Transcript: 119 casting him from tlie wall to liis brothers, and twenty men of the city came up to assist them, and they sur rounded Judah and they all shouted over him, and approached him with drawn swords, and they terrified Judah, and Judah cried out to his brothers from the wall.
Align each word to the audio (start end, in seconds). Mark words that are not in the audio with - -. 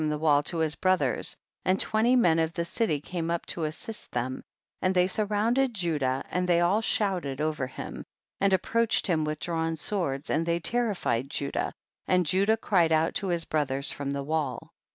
119 0.01 0.17
casting 0.17 0.23
him 0.23 0.31
from 0.31 0.31
tlie 0.31 0.33
wall 0.33 0.41
to 0.41 0.57
liis 0.77 0.81
brothers, 0.81 1.37
and 1.63 1.79
twenty 1.79 2.15
men 2.15 2.39
of 2.39 2.53
the 2.53 2.65
city 2.65 2.99
came 2.99 3.29
up 3.29 3.45
to 3.45 3.65
assist 3.65 4.11
them, 4.13 4.43
and 4.81 4.95
they 4.95 5.05
sur 5.05 5.25
rounded 5.25 5.75
Judah 5.75 6.25
and 6.31 6.49
they 6.49 6.59
all 6.59 6.81
shouted 6.81 7.39
over 7.39 7.67
him, 7.67 8.03
and 8.39 8.51
approached 8.51 9.05
him 9.05 9.23
with 9.23 9.37
drawn 9.39 9.75
swords, 9.75 10.31
and 10.31 10.47
they 10.47 10.59
terrified 10.59 11.29
Judah, 11.29 11.71
and 12.07 12.25
Judah 12.25 12.57
cried 12.57 12.91
out 12.91 13.13
to 13.13 13.27
his 13.27 13.45
brothers 13.45 13.91
from 13.91 14.09
the 14.09 14.23
wall. 14.23 14.71